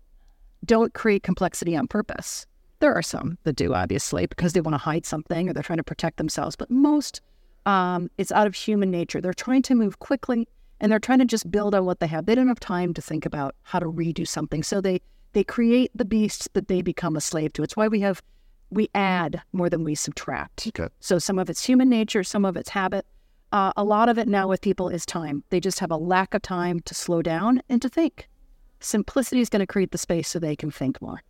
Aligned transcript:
don't 0.64 0.94
create 0.94 1.22
complexity 1.22 1.76
on 1.76 1.86
purpose. 1.86 2.46
There 2.80 2.94
are 2.94 3.02
some 3.02 3.38
that 3.44 3.56
do, 3.56 3.74
obviously, 3.74 4.26
because 4.26 4.52
they 4.52 4.60
want 4.60 4.74
to 4.74 4.78
hide 4.78 5.06
something 5.06 5.48
or 5.48 5.52
they're 5.52 5.62
trying 5.62 5.78
to 5.78 5.84
protect 5.84 6.16
themselves. 6.16 6.56
But 6.56 6.70
most, 6.70 7.20
um, 7.66 8.10
it's 8.18 8.32
out 8.32 8.46
of 8.46 8.54
human 8.54 8.90
nature. 8.90 9.20
They're 9.20 9.32
trying 9.32 9.62
to 9.62 9.74
move 9.74 9.98
quickly 9.98 10.48
and 10.80 10.90
they're 10.90 10.98
trying 10.98 11.20
to 11.20 11.24
just 11.24 11.50
build 11.50 11.74
on 11.74 11.84
what 11.84 12.00
they 12.00 12.06
have. 12.06 12.26
They 12.26 12.34
don't 12.34 12.48
have 12.48 12.60
time 12.60 12.94
to 12.94 13.02
think 13.02 13.24
about 13.24 13.54
how 13.62 13.78
to 13.78 13.86
redo 13.86 14.26
something. 14.26 14.62
So 14.62 14.80
they 14.80 15.00
they 15.32 15.44
create 15.44 15.90
the 15.94 16.04
beast 16.04 16.52
that 16.54 16.68
they 16.68 16.80
become 16.80 17.16
a 17.16 17.20
slave 17.20 17.52
to. 17.54 17.62
It's 17.62 17.76
why 17.76 17.88
we 17.88 18.00
have 18.00 18.22
we 18.70 18.88
add 18.94 19.40
more 19.52 19.68
than 19.68 19.84
we 19.84 19.94
subtract. 19.94 20.66
Okay. 20.68 20.88
So 21.00 21.18
some 21.18 21.38
of 21.38 21.48
it's 21.48 21.64
human 21.64 21.88
nature, 21.88 22.24
some 22.24 22.44
of 22.44 22.56
it's 22.56 22.68
habit. 22.68 23.06
Uh, 23.54 23.72
a 23.76 23.84
lot 23.84 24.08
of 24.08 24.18
it 24.18 24.26
now 24.26 24.48
with 24.48 24.60
people 24.60 24.88
is 24.88 25.06
time. 25.06 25.44
They 25.50 25.60
just 25.60 25.78
have 25.78 25.92
a 25.92 25.96
lack 25.96 26.34
of 26.34 26.42
time 26.42 26.80
to 26.80 26.92
slow 26.92 27.22
down 27.22 27.62
and 27.68 27.80
to 27.82 27.88
think. 27.88 28.28
Simplicity 28.80 29.40
is 29.40 29.48
going 29.48 29.60
to 29.60 29.66
create 29.66 29.92
the 29.92 29.98
space 29.98 30.26
so 30.26 30.40
they 30.40 30.56
can 30.56 30.72
think 30.72 31.00
more. 31.00 31.22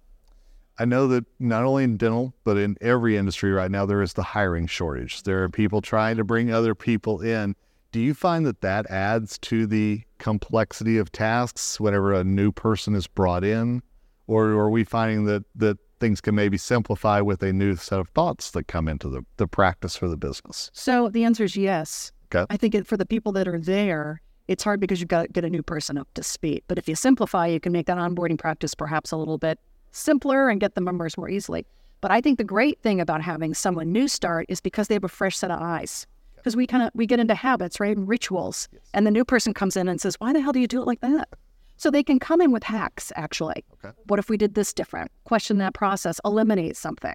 I 0.78 0.86
know 0.86 1.06
that 1.08 1.26
not 1.38 1.64
only 1.64 1.84
in 1.84 1.98
dental, 1.98 2.32
but 2.42 2.56
in 2.56 2.78
every 2.80 3.18
industry 3.18 3.52
right 3.52 3.70
now, 3.70 3.84
there 3.84 4.00
is 4.00 4.14
the 4.14 4.22
hiring 4.22 4.66
shortage. 4.66 5.24
There 5.24 5.42
are 5.42 5.50
people 5.50 5.82
trying 5.82 6.16
to 6.16 6.24
bring 6.24 6.50
other 6.50 6.74
people 6.74 7.20
in. 7.20 7.56
Do 7.92 8.00
you 8.00 8.14
find 8.14 8.46
that 8.46 8.62
that 8.62 8.90
adds 8.90 9.36
to 9.40 9.66
the 9.66 10.00
complexity 10.16 10.96
of 10.96 11.12
tasks 11.12 11.78
whenever 11.78 12.14
a 12.14 12.24
new 12.24 12.52
person 12.52 12.94
is 12.94 13.06
brought 13.06 13.44
in? 13.44 13.82
Or 14.28 14.46
are 14.46 14.70
we 14.70 14.84
finding 14.84 15.26
that, 15.26 15.44
that 15.56 15.76
things 16.00 16.22
can 16.22 16.34
maybe 16.34 16.56
simplify 16.56 17.20
with 17.20 17.42
a 17.42 17.52
new 17.52 17.76
set 17.76 18.00
of 18.00 18.08
thoughts 18.08 18.50
that 18.52 18.66
come 18.66 18.88
into 18.88 19.10
the, 19.10 19.26
the 19.36 19.46
practice 19.46 19.94
for 19.94 20.08
the 20.08 20.16
business? 20.16 20.70
So 20.72 21.10
the 21.10 21.24
answer 21.24 21.44
is 21.44 21.54
yes. 21.54 22.12
Okay. 22.34 22.46
I 22.50 22.56
think 22.56 22.74
it, 22.74 22.86
for 22.86 22.96
the 22.96 23.06
people 23.06 23.32
that 23.32 23.46
are 23.46 23.58
there, 23.58 24.20
it's 24.48 24.64
hard 24.64 24.80
because 24.80 25.00
you've 25.00 25.08
got 25.08 25.22
to 25.22 25.28
get 25.28 25.44
a 25.44 25.50
new 25.50 25.62
person 25.62 25.96
up 25.96 26.08
to 26.14 26.22
speed. 26.22 26.62
But 26.68 26.78
if 26.78 26.88
you 26.88 26.94
simplify, 26.94 27.46
you 27.46 27.60
can 27.60 27.72
make 27.72 27.86
that 27.86 27.98
onboarding 27.98 28.38
practice 28.38 28.74
perhaps 28.74 29.12
a 29.12 29.16
little 29.16 29.38
bit 29.38 29.58
simpler 29.92 30.48
and 30.48 30.60
get 30.60 30.74
the 30.74 30.80
members 30.80 31.16
more 31.16 31.28
easily. 31.28 31.66
But 32.00 32.10
I 32.10 32.20
think 32.20 32.38
the 32.38 32.44
great 32.44 32.80
thing 32.82 33.00
about 33.00 33.22
having 33.22 33.54
someone 33.54 33.90
new 33.90 34.08
start 34.08 34.46
is 34.48 34.60
because 34.60 34.88
they 34.88 34.94
have 34.94 35.04
a 35.04 35.08
fresh 35.08 35.38
set 35.38 35.50
of 35.50 35.60
eyes. 35.60 36.06
Because 36.36 36.56
we 36.56 36.66
kind 36.66 36.82
of 36.82 36.90
we 36.94 37.06
get 37.06 37.20
into 37.20 37.34
habits, 37.34 37.80
right, 37.80 37.96
and 37.96 38.06
rituals, 38.06 38.68
yes. 38.70 38.82
and 38.92 39.06
the 39.06 39.10
new 39.10 39.24
person 39.24 39.54
comes 39.54 39.78
in 39.78 39.88
and 39.88 39.98
says, 39.98 40.16
"Why 40.18 40.34
the 40.34 40.42
hell 40.42 40.52
do 40.52 40.60
you 40.60 40.66
do 40.66 40.82
it 40.82 40.86
like 40.86 41.00
that?" 41.00 41.30
So 41.78 41.90
they 41.90 42.02
can 42.02 42.18
come 42.18 42.42
in 42.42 42.52
with 42.52 42.62
hacks. 42.62 43.10
Actually, 43.16 43.64
okay. 43.82 43.96
what 44.08 44.18
if 44.18 44.28
we 44.28 44.36
did 44.36 44.52
this 44.54 44.74
different? 44.74 45.10
Question 45.24 45.56
that 45.56 45.72
process, 45.72 46.20
eliminate 46.22 46.76
something. 46.76 47.14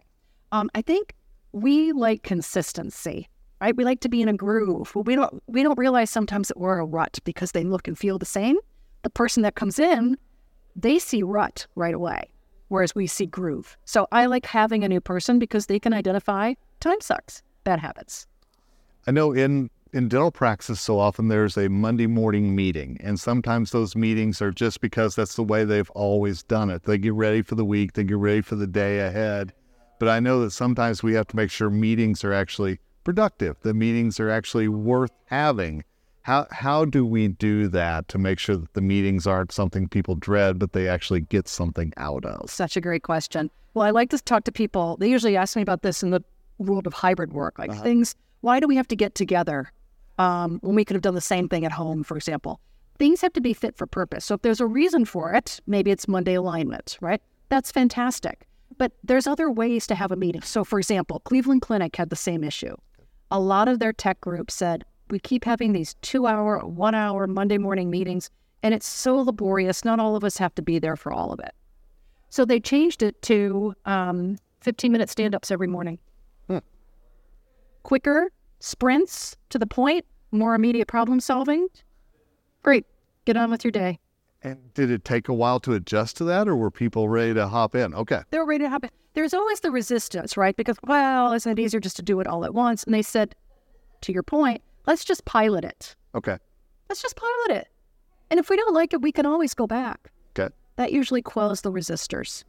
Um, 0.51 0.71
I 0.73 0.81
think 0.81 1.13
we 1.51 1.91
like 1.91 2.23
consistency 2.23 3.29
right? 3.61 3.75
We 3.75 3.83
like 3.83 3.99
to 4.01 4.09
be 4.09 4.21
in 4.21 4.29
a 4.29 4.33
groove. 4.33 4.93
We 4.95 5.15
don't 5.15 5.41
we 5.47 5.63
don't 5.63 5.77
realize 5.77 6.09
sometimes 6.09 6.47
that 6.47 6.59
we're 6.59 6.79
a 6.79 6.85
rut 6.85 7.19
because 7.23 7.51
they 7.51 7.63
look 7.63 7.87
and 7.87 7.97
feel 7.97 8.17
the 8.17 8.25
same. 8.25 8.57
The 9.03 9.09
person 9.09 9.43
that 9.43 9.55
comes 9.55 9.79
in, 9.79 10.17
they 10.75 10.99
see 10.99 11.23
rut 11.23 11.67
right 11.75 11.93
away, 11.93 12.29
whereas 12.67 12.95
we 12.95 13.07
see 13.07 13.25
groove. 13.25 13.77
So 13.85 14.07
I 14.11 14.25
like 14.25 14.45
having 14.45 14.83
a 14.83 14.89
new 14.89 15.01
person 15.01 15.39
because 15.39 15.67
they 15.67 15.79
can 15.79 15.93
identify 15.93 16.53
time 16.79 17.01
sucks, 17.01 17.41
bad 17.63 17.79
habits. 17.79 18.27
I 19.07 19.11
know 19.11 19.31
in 19.31 19.69
in 19.91 20.07
dental 20.07 20.29
practice 20.29 20.79
so 20.79 20.99
often 20.99 21.29
there's 21.29 21.57
a 21.57 21.67
Monday 21.67 22.05
morning 22.05 22.55
meeting 22.55 22.99
and 23.01 23.19
sometimes 23.19 23.71
those 23.71 23.95
meetings 23.95 24.39
are 24.39 24.51
just 24.51 24.81
because 24.81 25.15
that's 25.15 25.35
the 25.35 25.43
way 25.43 25.63
they've 25.63 25.89
always 25.91 26.43
done 26.43 26.69
it. 26.69 26.83
They 26.83 26.97
get 26.97 27.13
ready 27.13 27.41
for 27.41 27.55
the 27.55 27.65
week, 27.65 27.93
they 27.93 28.03
get 28.03 28.17
ready 28.17 28.41
for 28.41 28.55
the 28.55 28.67
day 28.67 28.99
ahead. 28.99 29.51
But 29.97 30.09
I 30.09 30.19
know 30.19 30.41
that 30.41 30.51
sometimes 30.51 31.03
we 31.03 31.13
have 31.13 31.27
to 31.27 31.35
make 31.35 31.51
sure 31.51 31.69
meetings 31.69 32.23
are 32.23 32.31
actually 32.31 32.79
productive. 33.09 33.57
The 33.61 33.73
meetings 33.73 34.19
are 34.19 34.29
actually 34.29 34.67
worth 34.67 35.09
having. 35.25 35.83
How 36.21 36.45
how 36.51 36.85
do 36.85 37.03
we 37.03 37.27
do 37.27 37.67
that 37.69 38.07
to 38.09 38.19
make 38.19 38.37
sure 38.37 38.55
that 38.55 38.73
the 38.75 38.81
meetings 38.81 39.25
aren't 39.25 39.51
something 39.51 39.87
people 39.87 40.13
dread, 40.13 40.59
but 40.59 40.73
they 40.73 40.87
actually 40.87 41.21
get 41.21 41.47
something 41.47 41.91
out 41.97 42.23
of? 42.23 42.51
Such 42.51 42.77
a 42.77 42.81
great 42.81 43.01
question. 43.01 43.49
Well, 43.73 43.83
I 43.83 43.89
like 43.89 44.11
to 44.11 44.19
talk 44.19 44.43
to 44.43 44.51
people. 44.51 44.95
They 44.97 45.09
usually 45.09 45.35
ask 45.35 45.55
me 45.55 45.63
about 45.63 45.81
this 45.81 46.03
in 46.03 46.11
the 46.11 46.23
world 46.59 46.85
of 46.85 46.93
hybrid 46.93 47.33
work, 47.33 47.57
like 47.57 47.71
uh-huh. 47.71 47.81
things. 47.81 48.13
Why 48.41 48.59
do 48.59 48.67
we 48.67 48.75
have 48.75 48.87
to 48.89 48.95
get 48.95 49.15
together 49.15 49.71
um, 50.19 50.59
when 50.61 50.75
we 50.75 50.85
could 50.85 50.93
have 50.93 51.01
done 51.01 51.15
the 51.15 51.29
same 51.35 51.49
thing 51.49 51.65
at 51.65 51.71
home, 51.71 52.03
for 52.03 52.15
example? 52.15 52.59
Things 52.99 53.21
have 53.21 53.33
to 53.33 53.41
be 53.41 53.55
fit 53.55 53.75
for 53.75 53.87
purpose. 53.87 54.23
So 54.23 54.35
if 54.35 54.43
there's 54.43 54.61
a 54.61 54.67
reason 54.67 55.03
for 55.03 55.33
it, 55.33 55.59
maybe 55.65 55.89
it's 55.89 56.07
Monday 56.07 56.35
alignment, 56.35 56.95
right? 57.01 57.23
That's 57.49 57.71
fantastic. 57.71 58.45
But 58.77 58.91
there's 59.03 59.25
other 59.25 59.49
ways 59.49 59.87
to 59.87 59.95
have 59.95 60.11
a 60.11 60.15
meeting. 60.15 60.43
So, 60.43 60.63
for 60.63 60.77
example, 60.77 61.21
Cleveland 61.21 61.63
Clinic 61.63 61.95
had 61.95 62.11
the 62.11 62.15
same 62.15 62.43
issue 62.43 62.75
a 63.31 63.39
lot 63.39 63.67
of 63.67 63.79
their 63.79 63.93
tech 63.93 64.19
group 64.21 64.51
said, 64.51 64.83
we 65.09 65.19
keep 65.19 65.43
having 65.43 65.73
these 65.73 65.95
two 66.01 66.27
hour, 66.27 66.59
one 66.59 66.95
hour 66.95 67.27
Monday 67.27 67.57
morning 67.57 67.89
meetings, 67.89 68.29
and 68.61 68.73
it's 68.73 68.87
so 68.87 69.17
laborious. 69.17 69.83
Not 69.83 69.99
all 69.99 70.15
of 70.15 70.23
us 70.23 70.37
have 70.37 70.53
to 70.55 70.61
be 70.61 70.79
there 70.79 70.95
for 70.95 71.11
all 71.11 71.31
of 71.31 71.39
it. 71.39 71.53
So 72.29 72.45
they 72.45 72.59
changed 72.59 73.01
it 73.01 73.21
to 73.23 73.73
um, 73.85 74.37
15 74.61 74.91
minute 74.91 75.09
stand 75.09 75.33
ups 75.33 75.49
every 75.51 75.67
morning. 75.67 75.97
Hmm. 76.47 76.59
Quicker 77.83 78.31
sprints 78.59 79.35
to 79.49 79.57
the 79.57 79.65
point, 79.65 80.05
more 80.31 80.53
immediate 80.53 80.87
problem 80.87 81.19
solving. 81.19 81.67
Great. 82.61 82.85
Get 83.25 83.37
on 83.37 83.49
with 83.49 83.63
your 83.63 83.71
day. 83.71 83.99
And 84.41 84.73
did 84.73 84.89
it 84.89 85.03
take 85.03 85.27
a 85.27 85.33
while 85.33 85.59
to 85.61 85.73
adjust 85.73 86.17
to 86.17 86.23
that, 86.25 86.47
or 86.47 86.55
were 86.55 86.71
people 86.71 87.09
ready 87.09 87.33
to 87.33 87.47
hop 87.47 87.75
in? 87.75 87.93
Okay. 87.93 88.21
They 88.31 88.37
were 88.37 88.45
ready 88.45 88.63
to 88.63 88.69
hop 88.69 88.85
in. 88.85 88.89
There's 89.13 89.33
always 89.33 89.59
the 89.59 89.71
resistance, 89.71 90.37
right? 90.37 90.55
Because, 90.55 90.77
well, 90.83 91.33
isn't 91.33 91.59
it 91.59 91.61
easier 91.61 91.79
just 91.79 91.97
to 91.97 92.01
do 92.01 92.19
it 92.21 92.27
all 92.27 92.45
at 92.45 92.53
once? 92.53 92.83
And 92.83 92.93
they 92.93 93.01
said, 93.01 93.35
to 94.01 94.13
your 94.13 94.23
point, 94.23 94.61
let's 94.87 95.03
just 95.03 95.25
pilot 95.25 95.65
it. 95.65 95.95
Okay. 96.15 96.37
Let's 96.87 97.01
just 97.01 97.15
pilot 97.15 97.61
it. 97.61 97.67
And 98.29 98.39
if 98.39 98.49
we 98.49 98.55
don't 98.55 98.73
like 98.73 98.93
it, 98.93 99.01
we 99.01 99.11
can 99.11 99.25
always 99.25 99.53
go 99.53 99.67
back. 99.67 100.11
Okay. 100.37 100.53
That 100.77 100.93
usually 100.93 101.21
quells 101.21 101.61
the 101.61 101.71
resistors 101.71 102.43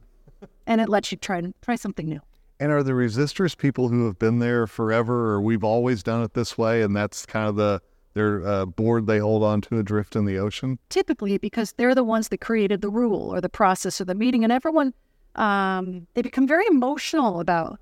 and 0.67 0.81
it 0.81 0.89
lets 0.89 1.11
you 1.11 1.17
try 1.17 1.41
try 1.61 1.75
something 1.75 2.07
new. 2.07 2.21
And 2.59 2.71
are 2.71 2.83
the 2.83 2.91
resistors 2.91 3.57
people 3.57 3.89
who 3.89 4.05
have 4.05 4.19
been 4.19 4.39
there 4.39 4.67
forever 4.67 5.31
or 5.31 5.41
we've 5.41 5.63
always 5.63 6.03
done 6.03 6.21
it 6.21 6.33
this 6.33 6.57
way 6.57 6.83
and 6.83 6.95
that's 6.95 7.25
kind 7.25 7.47
of 7.47 7.55
the 7.55 7.81
their 8.13 8.45
uh, 8.45 8.65
board 8.65 9.07
they 9.07 9.19
hold 9.19 9.43
on 9.43 9.61
to 9.61 9.79
adrift 9.79 10.15
in 10.15 10.25
the 10.25 10.37
ocean? 10.37 10.79
Typically, 10.89 11.37
because 11.37 11.73
they're 11.73 11.95
the 11.95 12.03
ones 12.03 12.29
that 12.29 12.41
created 12.41 12.81
the 12.81 12.89
rule 12.89 13.33
or 13.33 13.41
the 13.41 13.49
process 13.49 14.01
or 14.01 14.05
the 14.05 14.15
meeting, 14.15 14.43
and 14.43 14.51
everyone 14.51 14.93
um, 15.35 16.07
they 16.13 16.21
become 16.21 16.47
very 16.47 16.65
emotional 16.67 17.39
about 17.39 17.79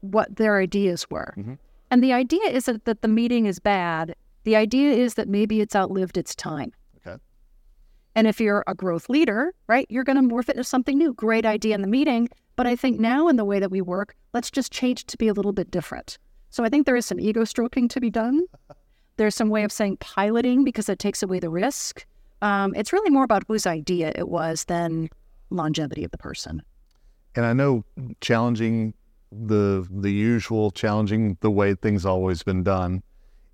what 0.00 0.36
their 0.36 0.58
ideas 0.58 1.08
were. 1.10 1.34
Mm-hmm. 1.36 1.54
And 1.90 2.02
the 2.02 2.12
idea 2.12 2.44
isn't 2.44 2.84
that 2.84 3.02
the 3.02 3.08
meeting 3.08 3.46
is 3.46 3.58
bad. 3.58 4.14
The 4.44 4.56
idea 4.56 4.92
is 4.92 5.14
that 5.14 5.28
maybe 5.28 5.60
it's 5.60 5.76
outlived 5.76 6.16
its 6.16 6.34
time. 6.34 6.72
Okay. 7.06 7.20
And 8.14 8.26
if 8.26 8.40
you're 8.40 8.64
a 8.66 8.74
growth 8.74 9.08
leader, 9.08 9.52
right, 9.66 9.86
you're 9.88 10.04
going 10.04 10.16
to 10.16 10.34
morph 10.34 10.48
it 10.48 10.56
into 10.56 10.64
something 10.64 10.98
new. 10.98 11.12
Great 11.14 11.46
idea 11.46 11.74
in 11.74 11.82
the 11.82 11.88
meeting, 11.88 12.28
But 12.56 12.66
I 12.66 12.76
think 12.76 13.00
now 13.00 13.28
in 13.28 13.36
the 13.36 13.44
way 13.44 13.60
that 13.60 13.70
we 13.70 13.80
work, 13.80 14.14
let's 14.32 14.50
just 14.50 14.72
change 14.72 15.06
to 15.06 15.16
be 15.16 15.28
a 15.28 15.32
little 15.32 15.52
bit 15.52 15.70
different. 15.70 16.18
So 16.50 16.64
I 16.64 16.68
think 16.68 16.86
there 16.86 16.96
is 16.96 17.06
some 17.06 17.20
ego 17.20 17.44
stroking 17.44 17.88
to 17.88 18.00
be 18.00 18.10
done. 18.10 18.42
There's 19.16 19.34
some 19.34 19.50
way 19.50 19.64
of 19.64 19.72
saying 19.72 19.98
piloting 19.98 20.64
because 20.64 20.88
it 20.88 20.98
takes 20.98 21.22
away 21.22 21.38
the 21.38 21.50
risk. 21.50 22.06
Um, 22.40 22.74
it's 22.74 22.92
really 22.92 23.10
more 23.10 23.24
about 23.24 23.44
whose 23.46 23.66
idea 23.66 24.12
it 24.14 24.28
was 24.28 24.64
than 24.64 25.08
longevity 25.50 26.04
of 26.04 26.10
the 26.10 26.18
person. 26.18 26.62
And 27.34 27.46
I 27.46 27.52
know 27.52 27.84
challenging 28.20 28.94
the 29.30 29.86
the 29.90 30.12
usual, 30.12 30.70
challenging 30.70 31.38
the 31.40 31.50
way 31.50 31.74
things 31.74 32.04
always 32.04 32.42
been 32.42 32.62
done 32.62 33.02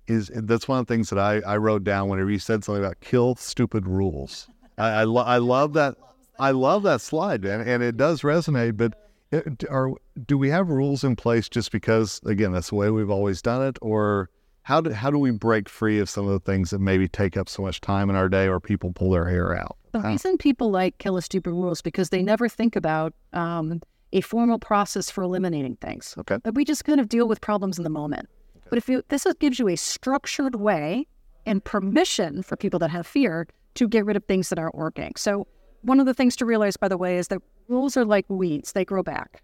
is 0.07 0.31
that's 0.33 0.67
one 0.67 0.79
of 0.79 0.87
the 0.87 0.93
things 0.93 1.09
that 1.09 1.19
I, 1.19 1.39
I 1.41 1.57
wrote 1.57 1.83
down 1.83 2.09
whenever 2.09 2.29
you 2.29 2.39
said 2.39 2.63
something 2.63 2.83
about 2.83 2.99
kill 2.99 3.35
stupid 3.35 3.87
rules. 3.87 4.49
I 4.77 4.89
I, 4.89 5.03
lo- 5.03 5.23
I 5.23 5.37
love 5.37 5.73
that 5.73 5.95
I 6.39 6.51
love 6.51 6.83
that 6.83 7.01
slide 7.01 7.45
and, 7.45 7.67
and 7.67 7.83
it 7.83 7.95
does 7.95 8.21
resonate. 8.21 8.75
But 8.75 8.95
it, 9.31 9.63
are 9.69 9.91
do 10.25 10.37
we 10.37 10.49
have 10.49 10.69
rules 10.69 11.03
in 11.03 11.15
place 11.15 11.47
just 11.47 11.71
because 11.71 12.19
again 12.25 12.51
that's 12.51 12.69
the 12.69 12.75
way 12.75 12.89
we've 12.89 13.11
always 13.11 13.41
done 13.41 13.65
it, 13.65 13.77
or 13.81 14.29
how 14.69 14.79
do 14.79 14.91
how 14.91 15.09
do 15.09 15.17
we 15.17 15.31
break 15.31 15.67
free 15.67 15.97
of 15.97 16.07
some 16.07 16.27
of 16.27 16.31
the 16.31 16.39
things 16.39 16.69
that 16.69 16.77
maybe 16.77 17.07
take 17.07 17.35
up 17.35 17.49
so 17.49 17.63
much 17.63 17.81
time 17.81 18.07
in 18.07 18.15
our 18.15 18.29
day, 18.29 18.47
or 18.47 18.59
people 18.59 18.93
pull 18.93 19.09
their 19.09 19.27
hair 19.27 19.57
out? 19.57 19.75
The 19.93 19.99
reason 20.01 20.37
people 20.37 20.69
like 20.69 20.99
kill 20.99 21.17
a 21.17 21.23
stupid 21.23 21.49
rules 21.49 21.81
because 21.81 22.11
they 22.11 22.21
never 22.21 22.47
think 22.47 22.75
about 22.75 23.15
um, 23.33 23.81
a 24.13 24.21
formal 24.21 24.59
process 24.59 25.09
for 25.09 25.23
eliminating 25.23 25.75
things. 25.77 26.13
Okay. 26.19 26.37
But 26.43 26.53
we 26.53 26.63
just 26.65 26.85
kind 26.85 26.99
of 26.99 27.09
deal 27.09 27.27
with 27.27 27.41
problems 27.41 27.79
in 27.79 27.83
the 27.83 27.89
moment. 27.89 28.29
Okay. 28.57 28.67
But 28.69 28.77
if 28.77 28.87
you 28.87 29.03
this 29.09 29.25
gives 29.39 29.57
you 29.57 29.69
a 29.69 29.75
structured 29.75 30.53
way 30.57 31.07
and 31.47 31.63
permission 31.63 32.43
for 32.43 32.55
people 32.55 32.77
that 32.77 32.91
have 32.91 33.07
fear 33.07 33.47
to 33.73 33.87
get 33.87 34.05
rid 34.05 34.17
of 34.17 34.23
things 34.25 34.49
that 34.49 34.59
aren't 34.59 34.75
working. 34.75 35.13
So 35.17 35.47
one 35.81 35.99
of 35.99 36.05
the 36.05 36.13
things 36.13 36.35
to 36.35 36.45
realize, 36.45 36.77
by 36.77 36.89
the 36.89 36.97
way, 36.97 37.17
is 37.17 37.29
that 37.29 37.41
rules 37.69 37.97
are 37.97 38.05
like 38.05 38.25
weeds; 38.29 38.73
they 38.73 38.85
grow 38.85 39.01
back. 39.01 39.41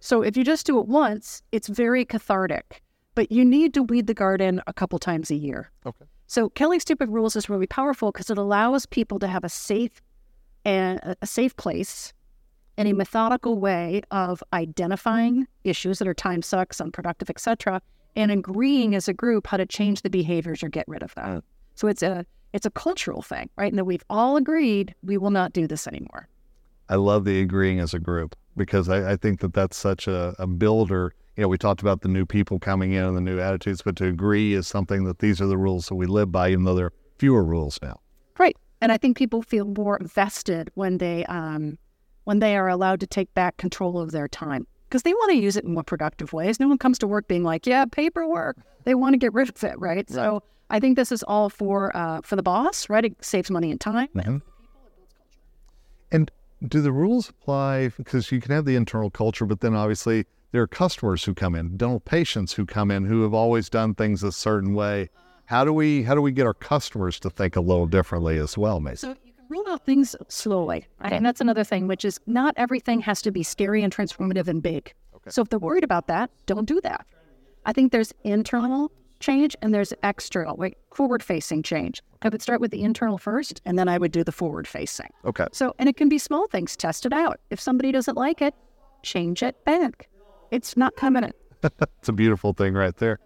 So 0.00 0.22
if 0.22 0.36
you 0.36 0.42
just 0.42 0.66
do 0.66 0.80
it 0.80 0.88
once, 0.88 1.44
it's 1.52 1.68
very 1.68 2.04
cathartic. 2.04 2.82
But 3.14 3.30
you 3.30 3.44
need 3.44 3.74
to 3.74 3.82
weed 3.82 4.06
the 4.06 4.14
garden 4.14 4.60
a 4.66 4.72
couple 4.72 4.98
times 4.98 5.30
a 5.30 5.36
year. 5.36 5.70
Okay. 5.86 6.04
So 6.26 6.48
killing 6.50 6.80
stupid 6.80 7.08
rules 7.10 7.36
is 7.36 7.48
really 7.48 7.66
powerful 7.66 8.10
because 8.10 8.30
it 8.30 8.38
allows 8.38 8.86
people 8.86 9.18
to 9.20 9.28
have 9.28 9.44
a 9.44 9.48
safe 9.48 10.02
and 10.64 11.16
a 11.20 11.26
safe 11.26 11.56
place 11.56 12.12
and 12.76 12.88
a 12.88 12.92
methodical 12.92 13.58
way 13.58 14.02
of 14.10 14.42
identifying 14.52 15.46
issues 15.62 15.98
that 15.98 16.08
are 16.08 16.14
time 16.14 16.42
sucks, 16.42 16.80
unproductive, 16.80 17.30
etc., 17.30 17.80
and 18.16 18.30
agreeing 18.30 18.94
as 18.94 19.08
a 19.08 19.12
group 19.12 19.46
how 19.46 19.56
to 19.56 19.66
change 19.66 20.02
the 20.02 20.10
behaviors 20.10 20.62
or 20.62 20.68
get 20.68 20.84
rid 20.88 21.02
of 21.02 21.14
them. 21.14 21.38
Mm. 21.38 21.42
So 21.74 21.88
it's 21.88 22.02
a 22.02 22.24
it's 22.52 22.66
a 22.66 22.70
cultural 22.70 23.20
thing, 23.20 23.50
right? 23.56 23.70
And 23.70 23.78
that 23.78 23.84
we've 23.84 24.04
all 24.08 24.36
agreed 24.36 24.94
we 25.02 25.18
will 25.18 25.32
not 25.32 25.52
do 25.52 25.66
this 25.66 25.88
anymore. 25.88 26.28
I 26.88 26.94
love 26.96 27.24
the 27.24 27.40
agreeing 27.40 27.80
as 27.80 27.94
a 27.94 27.98
group 27.98 28.36
because 28.56 28.88
I, 28.88 29.12
I 29.12 29.16
think 29.16 29.40
that 29.40 29.52
that's 29.54 29.76
such 29.76 30.06
a, 30.06 30.36
a 30.38 30.46
builder 30.46 31.12
you 31.36 31.42
know, 31.42 31.48
we 31.48 31.58
talked 31.58 31.80
about 31.80 32.02
the 32.02 32.08
new 32.08 32.24
people 32.24 32.58
coming 32.58 32.92
in 32.92 33.02
and 33.04 33.16
the 33.16 33.20
new 33.20 33.40
attitudes, 33.40 33.82
but 33.82 33.96
to 33.96 34.06
agree 34.06 34.54
is 34.54 34.68
something 34.68 35.04
that 35.04 35.18
these 35.18 35.40
are 35.40 35.46
the 35.46 35.58
rules 35.58 35.86
that 35.88 35.96
we 35.96 36.06
live 36.06 36.30
by, 36.30 36.50
even 36.50 36.64
though 36.64 36.74
there 36.74 36.86
are 36.86 36.92
fewer 37.18 37.42
rules 37.42 37.78
now. 37.82 37.98
Right. 38.38 38.56
And 38.80 38.92
I 38.92 38.98
think 38.98 39.16
people 39.16 39.42
feel 39.42 39.64
more 39.64 39.98
vested 40.02 40.70
when 40.74 40.98
they 40.98 41.24
um, 41.26 41.78
when 42.24 42.38
they 42.38 42.56
are 42.56 42.68
allowed 42.68 43.00
to 43.00 43.06
take 43.06 43.32
back 43.34 43.56
control 43.56 44.00
of 44.00 44.12
their 44.12 44.28
time 44.28 44.66
because 44.88 45.02
they 45.02 45.12
want 45.12 45.32
to 45.32 45.36
use 45.36 45.56
it 45.56 45.64
in 45.64 45.74
more 45.74 45.82
productive 45.82 46.32
ways. 46.32 46.60
No 46.60 46.68
one 46.68 46.78
comes 46.78 46.98
to 46.98 47.06
work 47.06 47.26
being 47.26 47.42
like, 47.42 47.66
"Yeah, 47.66 47.84
paperwork." 47.84 48.58
They 48.84 48.94
want 48.94 49.14
to 49.14 49.18
get 49.18 49.32
rid 49.32 49.48
of 49.48 49.64
it, 49.64 49.78
right? 49.78 49.96
right. 49.96 50.10
So 50.10 50.42
I 50.70 50.80
think 50.80 50.96
this 50.96 51.10
is 51.10 51.22
all 51.24 51.48
for 51.48 51.96
uh, 51.96 52.20
for 52.22 52.36
the 52.36 52.42
boss, 52.42 52.88
right? 52.88 53.04
It 53.04 53.24
saves 53.24 53.50
money 53.50 53.70
and 53.70 53.80
time. 53.80 54.08
Mm-hmm. 54.14 54.36
And 56.12 56.30
do 56.68 56.80
the 56.80 56.92
rules 56.92 57.30
apply? 57.30 57.88
Because 57.88 58.30
you 58.30 58.40
can 58.40 58.52
have 58.52 58.66
the 58.66 58.76
internal 58.76 59.10
culture, 59.10 59.46
but 59.46 59.60
then 59.60 59.74
obviously 59.74 60.26
there 60.54 60.62
are 60.62 60.68
customers 60.68 61.24
who 61.24 61.34
come 61.34 61.56
in, 61.56 61.76
dental 61.76 61.98
patients 61.98 62.52
who 62.52 62.64
come 62.64 62.92
in 62.92 63.04
who 63.06 63.22
have 63.22 63.34
always 63.34 63.68
done 63.68 63.92
things 63.92 64.22
a 64.22 64.30
certain 64.30 64.72
way. 64.72 65.10
How 65.46 65.64
do 65.64 65.72
we 65.72 66.04
how 66.04 66.14
do 66.14 66.22
we 66.22 66.30
get 66.30 66.46
our 66.46 66.54
customers 66.54 67.18
to 67.20 67.30
think 67.30 67.56
a 67.56 67.60
little 67.60 67.86
differently 67.86 68.38
as 68.38 68.56
well, 68.56 68.78
Mason? 68.78 69.14
So 69.14 69.18
you 69.24 69.32
can 69.32 69.46
roll 69.48 69.68
out 69.68 69.84
things 69.84 70.14
slowly, 70.28 70.86
and 71.00 71.26
that's 71.26 71.40
another 71.40 71.64
thing, 71.64 71.88
which 71.88 72.04
is 72.04 72.20
not 72.28 72.54
everything 72.56 73.00
has 73.00 73.20
to 73.22 73.32
be 73.32 73.42
scary 73.42 73.82
and 73.82 73.92
transformative 73.92 74.46
and 74.46 74.62
big. 74.62 74.94
Okay. 75.16 75.30
So 75.30 75.42
if 75.42 75.48
they're 75.48 75.58
worried 75.58 75.82
about 75.82 76.06
that, 76.06 76.30
don't 76.46 76.66
do 76.66 76.80
that. 76.82 77.04
I 77.66 77.72
think 77.72 77.90
there's 77.90 78.14
internal 78.22 78.92
change 79.18 79.56
and 79.60 79.74
there's 79.74 79.92
external, 80.04 80.54
like 80.56 80.78
forward 80.92 81.20
facing 81.20 81.64
change. 81.64 82.00
I 82.22 82.28
would 82.28 82.42
start 82.42 82.60
with 82.60 82.70
the 82.70 82.84
internal 82.84 83.18
first, 83.18 83.60
and 83.64 83.76
then 83.76 83.88
I 83.88 83.98
would 83.98 84.12
do 84.12 84.22
the 84.22 84.30
forward 84.30 84.68
facing. 84.68 85.10
Okay. 85.24 85.48
So, 85.50 85.74
and 85.80 85.88
it 85.88 85.96
can 85.96 86.08
be 86.08 86.18
small 86.18 86.46
things. 86.46 86.76
Test 86.76 87.06
it 87.06 87.12
out. 87.12 87.40
If 87.50 87.58
somebody 87.60 87.90
doesn't 87.90 88.16
like 88.16 88.40
it, 88.40 88.54
change 89.02 89.42
it 89.42 89.64
back. 89.64 90.08
It's 90.54 90.76
not 90.76 90.94
permanent. 90.94 91.34
it's 91.62 92.08
a 92.08 92.12
beautiful 92.12 92.52
thing 92.52 92.74
right 92.74 92.96
there. 92.96 93.18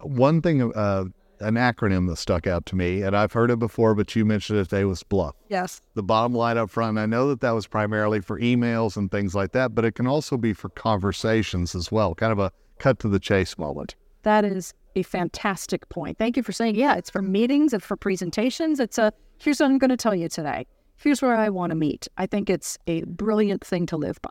One 0.00 0.40
thing, 0.40 0.72
uh, 0.74 1.06
an 1.40 1.54
acronym 1.54 2.06
that 2.08 2.16
stuck 2.18 2.46
out 2.46 2.66
to 2.66 2.76
me, 2.76 3.02
and 3.02 3.16
I've 3.16 3.32
heard 3.32 3.50
it 3.50 3.58
before, 3.58 3.96
but 3.96 4.14
you 4.14 4.24
mentioned 4.24 4.60
it 4.60 4.68
today 4.68 4.84
was 4.84 5.02
BLUF. 5.02 5.32
Yes. 5.48 5.80
The 5.94 6.04
bottom 6.04 6.34
line 6.34 6.56
up 6.56 6.70
front. 6.70 6.98
I 6.98 7.06
know 7.06 7.28
that 7.30 7.40
that 7.40 7.50
was 7.50 7.66
primarily 7.66 8.20
for 8.20 8.38
emails 8.38 8.96
and 8.96 9.10
things 9.10 9.34
like 9.34 9.50
that, 9.52 9.74
but 9.74 9.84
it 9.84 9.96
can 9.96 10.06
also 10.06 10.36
be 10.36 10.52
for 10.52 10.68
conversations 10.68 11.74
as 11.74 11.90
well, 11.90 12.14
kind 12.14 12.30
of 12.30 12.38
a 12.38 12.52
cut 12.78 13.00
to 13.00 13.08
the 13.08 13.18
chase 13.18 13.58
moment. 13.58 13.96
That 14.22 14.44
is 14.44 14.72
a 14.94 15.02
fantastic 15.02 15.88
point. 15.88 16.18
Thank 16.18 16.36
you 16.36 16.44
for 16.44 16.52
saying, 16.52 16.76
yeah, 16.76 16.94
it's 16.94 17.10
for 17.10 17.22
meetings, 17.22 17.72
it's 17.72 17.84
for 17.84 17.96
presentations. 17.96 18.78
It's 18.78 18.98
a, 18.98 19.12
here's 19.38 19.58
what 19.58 19.66
I'm 19.66 19.78
going 19.78 19.90
to 19.90 19.96
tell 19.96 20.14
you 20.14 20.28
today. 20.28 20.64
Here's 20.96 21.20
where 21.20 21.34
I 21.34 21.48
want 21.48 21.70
to 21.70 21.76
meet. 21.76 22.06
I 22.16 22.26
think 22.26 22.48
it's 22.48 22.78
a 22.86 23.02
brilliant 23.02 23.64
thing 23.64 23.84
to 23.86 23.96
live 23.96 24.22
by. 24.22 24.30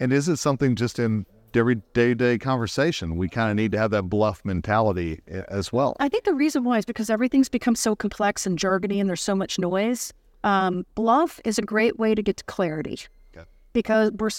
And 0.00 0.14
is 0.14 0.30
it 0.30 0.38
something 0.38 0.76
just 0.76 0.98
in 0.98 1.26
every 1.56 1.76
day 1.94 2.08
to 2.08 2.14
day 2.14 2.38
conversation. 2.38 3.16
We 3.16 3.28
kind 3.28 3.50
of 3.50 3.56
need 3.56 3.72
to 3.72 3.78
have 3.78 3.90
that 3.92 4.04
BLUF 4.04 4.44
mentality 4.44 5.20
eh, 5.28 5.42
as 5.48 5.72
well. 5.72 5.96
I 6.00 6.08
think 6.08 6.24
the 6.24 6.34
reason 6.34 6.64
why 6.64 6.78
is 6.78 6.84
because 6.84 7.10
everything's 7.10 7.48
become 7.48 7.74
so 7.74 7.94
complex 7.94 8.46
and 8.46 8.58
jargony 8.58 9.00
and 9.00 9.08
there's 9.08 9.22
so 9.22 9.34
much 9.34 9.58
noise. 9.58 10.12
Um, 10.44 10.84
BLUF 10.96 11.40
is 11.44 11.58
a 11.58 11.62
great 11.62 11.98
way 11.98 12.14
to 12.14 12.22
get 12.22 12.36
to 12.38 12.44
clarity 12.44 12.98
okay. 13.36 13.46
because 13.72 14.10
we're 14.12 14.30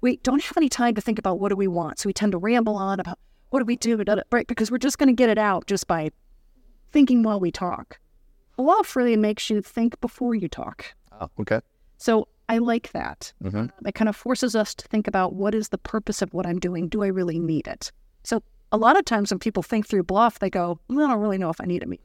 we 0.00 0.16
don't 0.18 0.42
have 0.42 0.56
any 0.56 0.68
time 0.68 0.94
to 0.94 1.00
think 1.00 1.18
about 1.18 1.40
what 1.40 1.50
do 1.50 1.56
we 1.56 1.68
want, 1.68 1.98
so 1.98 2.08
we 2.08 2.12
tend 2.12 2.32
to 2.32 2.38
ramble 2.38 2.76
on 2.76 3.00
about 3.00 3.18
what 3.50 3.58
do 3.58 3.64
we 3.64 3.76
do, 3.76 4.02
right? 4.30 4.46
Because 4.46 4.70
we're 4.70 4.78
just 4.78 4.98
going 4.98 5.08
to 5.08 5.12
get 5.12 5.28
it 5.28 5.38
out 5.38 5.66
just 5.66 5.86
by 5.86 6.10
thinking 6.92 7.22
while 7.22 7.40
we 7.40 7.50
talk. 7.50 7.98
BLUF 8.58 8.96
really 8.96 9.16
makes 9.16 9.50
you 9.50 9.60
think 9.60 10.00
before 10.00 10.34
you 10.34 10.48
talk. 10.48 10.86
Oh, 11.20 11.28
okay. 11.40 11.60
So 11.98 12.28
I 12.50 12.58
like 12.58 12.90
that. 12.90 13.32
Mm-hmm. 13.44 13.66
It 13.86 13.94
kind 13.94 14.08
of 14.08 14.16
forces 14.16 14.56
us 14.56 14.74
to 14.74 14.88
think 14.88 15.06
about 15.06 15.34
what 15.34 15.54
is 15.54 15.68
the 15.68 15.78
purpose 15.78 16.20
of 16.20 16.34
what 16.34 16.46
I'm 16.46 16.58
doing? 16.58 16.88
Do 16.88 17.04
I 17.04 17.06
really 17.06 17.38
need 17.38 17.68
it? 17.68 17.92
So 18.24 18.42
a 18.72 18.76
lot 18.76 18.98
of 18.98 19.04
times 19.04 19.30
when 19.30 19.38
people 19.38 19.62
think 19.62 19.86
through 19.86 20.02
BLUF, 20.02 20.40
they 20.40 20.50
go, 20.50 20.80
well, 20.88 21.06
I 21.06 21.12
don't 21.12 21.20
really 21.20 21.38
know 21.38 21.50
if 21.50 21.60
I 21.60 21.64
need 21.64 21.84
it. 21.84 22.00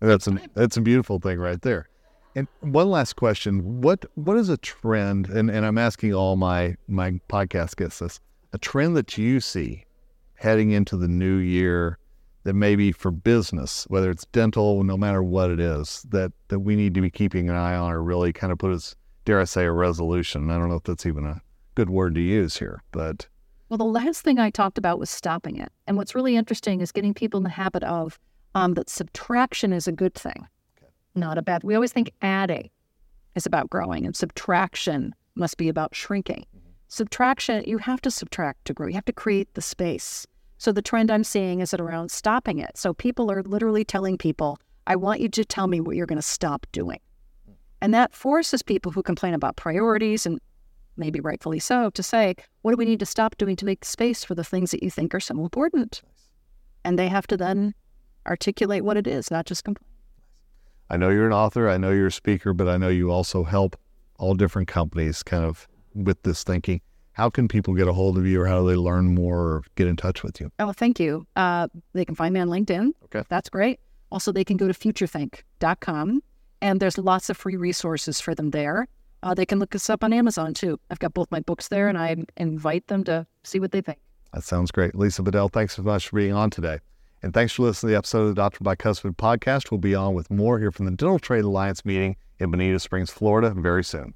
That's 0.00 0.26
a 0.26 0.40
that's 0.54 0.78
a 0.78 0.80
beautiful 0.80 1.18
thing 1.20 1.38
right 1.38 1.60
there. 1.60 1.86
And 2.34 2.48
one 2.60 2.88
last 2.88 3.14
question: 3.16 3.82
what 3.82 4.06
what 4.14 4.38
is 4.38 4.48
a 4.48 4.56
trend? 4.56 5.28
And, 5.28 5.50
and 5.50 5.66
I'm 5.66 5.76
asking 5.76 6.14
all 6.14 6.36
my 6.36 6.74
my 6.88 7.20
podcast 7.28 7.76
guests 7.76 7.98
this: 7.98 8.20
a 8.54 8.58
trend 8.58 8.96
that 8.96 9.18
you 9.18 9.40
see 9.40 9.84
heading 10.34 10.70
into 10.70 10.96
the 10.96 11.08
new 11.08 11.36
year 11.36 11.98
that 12.44 12.54
maybe 12.54 12.92
for 12.92 13.10
business, 13.10 13.84
whether 13.88 14.10
it's 14.10 14.26
dental, 14.26 14.82
no 14.82 14.96
matter 14.96 15.22
what 15.22 15.50
it 15.50 15.60
is, 15.60 16.04
that 16.10 16.32
that 16.48 16.60
we 16.60 16.76
need 16.76 16.94
to 16.94 17.00
be 17.00 17.10
keeping 17.10 17.48
an 17.48 17.56
eye 17.56 17.76
on, 17.76 17.92
or 17.92 18.02
really 18.02 18.32
kind 18.32 18.52
of 18.52 18.58
put 18.58 18.72
as 18.72 18.96
dare 19.24 19.40
I 19.40 19.44
say 19.44 19.64
a 19.64 19.72
resolution. 19.72 20.50
I 20.50 20.58
don't 20.58 20.68
know 20.68 20.76
if 20.76 20.82
that's 20.84 21.06
even 21.06 21.24
a 21.24 21.40
good 21.74 21.90
word 21.90 22.14
to 22.16 22.20
use 22.20 22.56
here, 22.56 22.82
but 22.92 23.28
well, 23.68 23.78
the 23.78 23.84
last 23.84 24.22
thing 24.22 24.38
I 24.38 24.50
talked 24.50 24.76
about 24.76 24.98
was 24.98 25.08
stopping 25.08 25.56
it, 25.56 25.72
and 25.86 25.96
what's 25.96 26.14
really 26.14 26.36
interesting 26.36 26.80
is 26.80 26.92
getting 26.92 27.14
people 27.14 27.38
in 27.38 27.44
the 27.44 27.50
habit 27.50 27.82
of 27.84 28.18
um, 28.54 28.74
that 28.74 28.90
subtraction 28.90 29.72
is 29.72 29.88
a 29.88 29.92
good 29.92 30.14
thing, 30.14 30.46
okay. 30.76 30.92
not 31.14 31.38
a 31.38 31.42
bad. 31.42 31.64
We 31.64 31.74
always 31.74 31.92
think 31.92 32.12
adding 32.20 32.68
is 33.34 33.46
about 33.46 33.70
growing, 33.70 34.04
and 34.04 34.14
subtraction 34.14 35.14
must 35.34 35.56
be 35.56 35.68
about 35.68 35.94
shrinking. 35.94 36.44
Mm-hmm. 36.54 36.68
Subtraction, 36.88 37.64
you 37.66 37.78
have 37.78 38.02
to 38.02 38.10
subtract 38.10 38.66
to 38.66 38.74
grow. 38.74 38.88
You 38.88 38.94
have 38.94 39.06
to 39.06 39.12
create 39.12 39.54
the 39.54 39.62
space. 39.62 40.26
So 40.62 40.70
the 40.70 40.80
trend 40.80 41.10
I'm 41.10 41.24
seeing 41.24 41.58
is 41.58 41.74
around 41.74 42.12
stopping 42.12 42.60
it. 42.60 42.78
So 42.78 42.94
people 42.94 43.32
are 43.32 43.42
literally 43.42 43.84
telling 43.84 44.16
people, 44.16 44.60
I 44.86 44.94
want 44.94 45.18
you 45.18 45.28
to 45.30 45.44
tell 45.44 45.66
me 45.66 45.80
what 45.80 45.96
you're 45.96 46.06
going 46.06 46.20
to 46.20 46.22
stop 46.22 46.68
doing. 46.70 47.00
And 47.80 47.92
that 47.94 48.14
forces 48.14 48.62
people 48.62 48.92
who 48.92 49.02
complain 49.02 49.34
about 49.34 49.56
priorities 49.56 50.24
and 50.24 50.38
maybe 50.96 51.18
rightfully 51.18 51.58
so 51.58 51.90
to 51.90 52.02
say, 52.04 52.36
what 52.60 52.70
do 52.70 52.76
we 52.76 52.84
need 52.84 53.00
to 53.00 53.06
stop 53.06 53.36
doing 53.38 53.56
to 53.56 53.64
make 53.64 53.84
space 53.84 54.22
for 54.22 54.36
the 54.36 54.44
things 54.44 54.70
that 54.70 54.84
you 54.84 54.90
think 54.90 55.16
are 55.16 55.18
so 55.18 55.34
important? 55.40 56.00
And 56.84 56.96
they 56.96 57.08
have 57.08 57.26
to 57.26 57.36
then 57.36 57.74
articulate 58.28 58.84
what 58.84 58.96
it 58.96 59.08
is, 59.08 59.32
not 59.32 59.46
just 59.46 59.64
complain. 59.64 59.88
I 60.90 60.96
know 60.96 61.08
you're 61.08 61.26
an 61.26 61.32
author, 61.32 61.68
I 61.68 61.76
know 61.76 61.90
you're 61.90 62.06
a 62.06 62.12
speaker, 62.12 62.52
but 62.52 62.68
I 62.68 62.76
know 62.76 62.88
you 62.88 63.10
also 63.10 63.42
help 63.42 63.76
all 64.16 64.34
different 64.34 64.68
companies 64.68 65.24
kind 65.24 65.44
of 65.44 65.66
with 65.92 66.22
this 66.22 66.44
thinking 66.44 66.82
how 67.12 67.28
can 67.30 67.46
people 67.48 67.74
get 67.74 67.88
a 67.88 67.92
hold 67.92 68.16
of 68.18 68.26
you 68.26 68.40
or 68.40 68.46
how 68.46 68.60
do 68.62 68.68
they 68.68 68.76
learn 68.76 69.14
more 69.14 69.38
or 69.38 69.62
get 69.76 69.86
in 69.86 69.96
touch 69.96 70.22
with 70.22 70.40
you? 70.40 70.50
Oh, 70.58 70.72
thank 70.72 70.98
you. 70.98 71.26
Uh, 71.36 71.68
they 71.92 72.04
can 72.04 72.14
find 72.14 72.32
me 72.34 72.40
on 72.40 72.48
LinkedIn. 72.48 72.90
Okay. 73.04 73.22
That's 73.28 73.48
great. 73.50 73.80
Also, 74.10 74.32
they 74.32 74.44
can 74.44 74.56
go 74.56 74.66
to 74.68 74.74
futurethink.com 74.74 76.22
and 76.60 76.80
there's 76.80 76.98
lots 76.98 77.28
of 77.30 77.36
free 77.36 77.56
resources 77.56 78.20
for 78.20 78.34
them 78.34 78.50
there. 78.50 78.86
uh, 79.22 79.34
they 79.34 79.46
can 79.46 79.58
look 79.58 79.74
us 79.74 79.88
up 79.90 80.02
on 80.04 80.12
Amazon 80.12 80.52
too. 80.54 80.78
I've 80.90 80.98
got 80.98 81.14
both 81.14 81.30
my 81.30 81.40
books 81.40 81.68
there, 81.68 81.88
and 81.88 81.96
I 81.96 82.16
invite 82.36 82.86
them 82.88 83.04
to 83.04 83.26
see 83.44 83.60
what 83.60 83.70
they 83.72 83.80
think. 83.80 83.98
That 84.32 84.42
sounds 84.42 84.70
great. 84.72 84.94
Lisa 84.94 85.22
Bodell, 85.22 85.50
thanks 85.52 85.76
so 85.76 85.82
much 85.82 86.08
for 86.08 86.16
being 86.16 86.32
on 86.32 86.50
today. 86.50 86.78
And 87.22 87.32
thanks 87.32 87.52
for 87.52 87.62
listening 87.62 87.90
to 87.90 87.92
the 87.92 87.98
episode 87.98 88.22
of 88.22 88.28
the 88.28 88.34
Dr. 88.34 88.64
Bicuspid 88.64 89.16
podcast. 89.16 89.70
We'll 89.70 89.78
be 89.78 89.94
on 89.94 90.14
with 90.14 90.28
more 90.30 90.58
here 90.58 90.72
from 90.72 90.86
the 90.86 90.90
Dental 90.92 91.18
Trade 91.20 91.44
Alliance 91.44 91.84
meeting 91.84 92.16
in 92.40 92.50
Bonita 92.50 92.80
Springs, 92.80 93.10
Florida, 93.10 93.50
very 93.50 93.84
soon. 93.84 94.14